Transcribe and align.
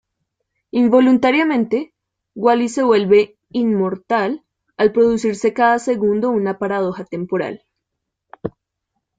Involuntariamente, 0.71 1.93
Wally 2.33 2.69
se 2.69 2.81
vuelve 2.81 3.37
"inmortal" 3.51 4.43
al 4.75 4.91
producirse 4.93 5.53
cada 5.53 5.77
segundo 5.77 6.31
una 6.31 6.57
paradoja 6.57 7.05
temporal. 7.05 7.61